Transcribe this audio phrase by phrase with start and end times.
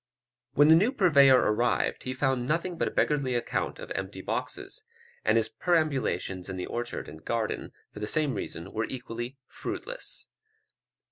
[0.55, 4.81] When the new purveyor arrived, he found nothing but "a beggarly account of empty boxes;"
[5.23, 10.29] and his perambulations in the orchard and garden, for the same reason were equally fruitless.